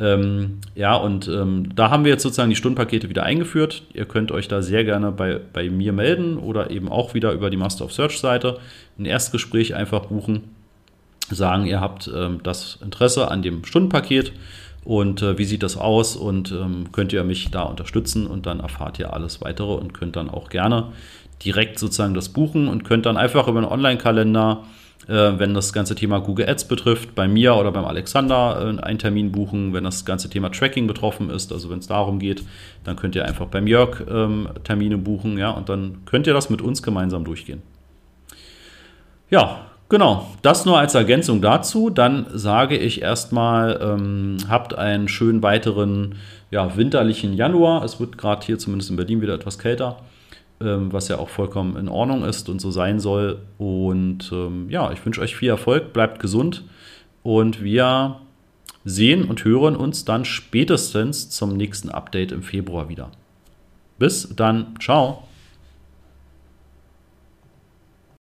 Ähm, 0.00 0.58
ja, 0.74 0.96
und 0.96 1.28
ähm, 1.28 1.68
da 1.76 1.90
haben 1.90 2.04
wir 2.04 2.10
jetzt 2.10 2.24
sozusagen 2.24 2.50
die 2.50 2.56
Stundenpakete 2.56 3.08
wieder 3.08 3.22
eingeführt. 3.22 3.84
Ihr 3.92 4.06
könnt 4.06 4.32
euch 4.32 4.48
da 4.48 4.62
sehr 4.62 4.82
gerne 4.82 5.12
bei, 5.12 5.38
bei 5.52 5.70
mir 5.70 5.92
melden 5.92 6.38
oder 6.38 6.72
eben 6.72 6.88
auch 6.88 7.14
wieder 7.14 7.32
über 7.32 7.50
die 7.50 7.56
Master 7.56 7.84
of 7.84 7.92
Search 7.92 8.18
Seite 8.18 8.58
ein 8.98 9.04
Erstgespräch 9.04 9.76
einfach 9.76 10.06
buchen 10.06 10.59
sagen, 11.30 11.66
ihr 11.66 11.80
habt 11.80 12.10
ähm, 12.14 12.40
das 12.42 12.78
Interesse 12.82 13.30
an 13.30 13.42
dem 13.42 13.64
Stundenpaket 13.64 14.32
und 14.84 15.22
äh, 15.22 15.38
wie 15.38 15.44
sieht 15.44 15.62
das 15.62 15.76
aus 15.76 16.16
und 16.16 16.52
ähm, 16.52 16.92
könnt 16.92 17.12
ihr 17.12 17.24
mich 17.24 17.50
da 17.50 17.62
unterstützen 17.62 18.26
und 18.26 18.46
dann 18.46 18.60
erfahrt 18.60 18.98
ihr 18.98 19.12
alles 19.12 19.40
weitere 19.40 19.72
und 19.72 19.92
könnt 19.92 20.16
dann 20.16 20.30
auch 20.30 20.48
gerne 20.48 20.92
direkt 21.44 21.78
sozusagen 21.78 22.14
das 22.14 22.30
buchen 22.30 22.68
und 22.68 22.84
könnt 22.84 23.06
dann 23.06 23.16
einfach 23.16 23.48
über 23.48 23.58
einen 23.58 23.68
Online-Kalender, 23.68 24.64
äh, 25.08 25.32
wenn 25.38 25.54
das 25.54 25.72
ganze 25.72 25.94
Thema 25.94 26.18
Google 26.20 26.48
Ads 26.48 26.68
betrifft, 26.68 27.14
bei 27.14 27.28
mir 27.28 27.56
oder 27.56 27.72
beim 27.72 27.84
Alexander 27.84 28.76
äh, 28.78 28.82
einen 28.82 28.98
Termin 28.98 29.32
buchen. 29.32 29.72
Wenn 29.72 29.84
das 29.84 30.04
ganze 30.04 30.28
Thema 30.28 30.50
Tracking 30.50 30.86
betroffen 30.86 31.30
ist, 31.30 31.52
also 31.52 31.70
wenn 31.70 31.78
es 31.78 31.86
darum 31.86 32.18
geht, 32.18 32.42
dann 32.84 32.96
könnt 32.96 33.14
ihr 33.14 33.24
einfach 33.24 33.46
beim 33.46 33.66
Jörg 33.66 34.02
ähm, 34.10 34.48
Termine 34.64 34.98
buchen, 34.98 35.38
ja, 35.38 35.50
und 35.50 35.68
dann 35.68 36.04
könnt 36.04 36.26
ihr 36.26 36.34
das 36.34 36.50
mit 36.50 36.62
uns 36.62 36.82
gemeinsam 36.82 37.24
durchgehen. 37.24 37.62
Ja, 39.30 39.69
Genau, 39.90 40.28
das 40.42 40.66
nur 40.66 40.78
als 40.78 40.94
Ergänzung 40.94 41.42
dazu. 41.42 41.90
Dann 41.90 42.26
sage 42.32 42.78
ich 42.78 43.02
erstmal, 43.02 43.80
ähm, 43.82 44.36
habt 44.48 44.72
einen 44.72 45.08
schönen 45.08 45.42
weiteren 45.42 46.14
ja, 46.52 46.76
winterlichen 46.76 47.34
Januar. 47.34 47.84
Es 47.84 47.98
wird 47.98 48.16
gerade 48.16 48.46
hier 48.46 48.56
zumindest 48.56 48.90
in 48.90 48.96
Berlin 48.96 49.20
wieder 49.20 49.34
etwas 49.34 49.58
kälter, 49.58 49.98
ähm, 50.60 50.92
was 50.92 51.08
ja 51.08 51.18
auch 51.18 51.28
vollkommen 51.28 51.76
in 51.76 51.88
Ordnung 51.88 52.22
ist 52.22 52.48
und 52.48 52.60
so 52.60 52.70
sein 52.70 53.00
soll. 53.00 53.40
Und 53.58 54.30
ähm, 54.32 54.70
ja, 54.70 54.92
ich 54.92 55.04
wünsche 55.04 55.20
euch 55.20 55.34
viel 55.34 55.48
Erfolg, 55.48 55.92
bleibt 55.92 56.20
gesund 56.20 56.62
und 57.24 57.60
wir 57.60 58.20
sehen 58.84 59.24
und 59.24 59.44
hören 59.44 59.74
uns 59.74 60.04
dann 60.04 60.24
spätestens 60.24 61.30
zum 61.30 61.56
nächsten 61.56 61.90
Update 61.90 62.30
im 62.30 62.44
Februar 62.44 62.88
wieder. 62.88 63.10
Bis 63.98 64.34
dann, 64.36 64.76
ciao. 64.80 65.24